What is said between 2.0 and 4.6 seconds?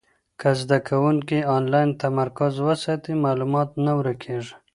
تمرکز وساتي، معلومات نه ورکېږي.